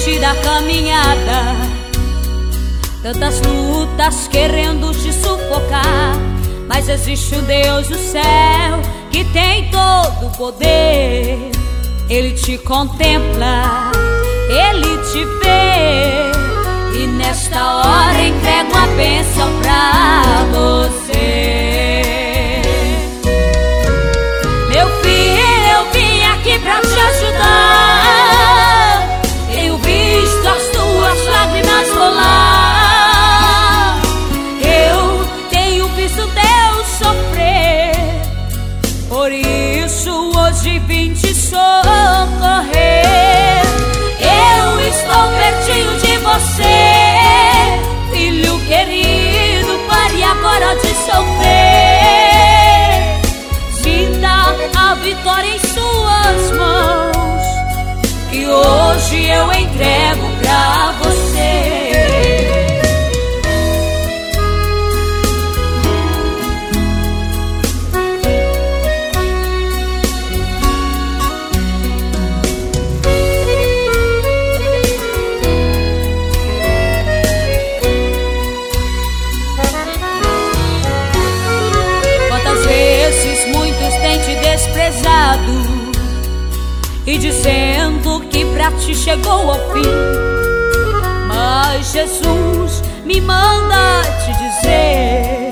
[0.00, 1.56] desiste da caminhada.
[3.02, 6.16] Tantas lutas querendo te sufocar.
[6.66, 8.80] Mas existe um Deus do céu
[9.10, 11.50] que tem todo o poder.
[12.08, 13.92] Ele te contempla,
[14.48, 17.02] ele te vê.
[17.02, 20.22] E nesta hora entrega uma bênção pra
[20.52, 21.09] você.
[41.50, 41.99] Vitória
[87.10, 89.82] e dizendo que pra ti chegou ao fim.
[91.26, 95.50] Mas Jesus me manda te dizer,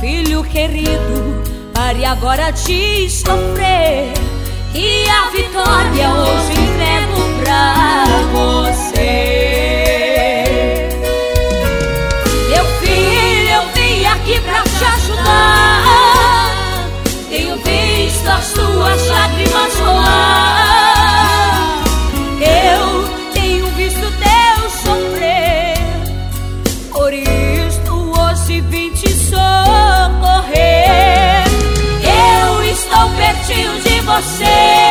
[0.00, 4.12] filho querido, pare agora de sofrer.
[4.74, 9.08] E a vitória hoje entrego pra você.
[12.50, 15.82] Meu filho, eu vim aqui pra te ajudar.
[17.30, 19.91] Tenho visto as tuas lágrimas.
[34.20, 34.81] você.